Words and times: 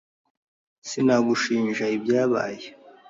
Sinagushinja 0.89 1.85
ibyabaye. 1.97 2.67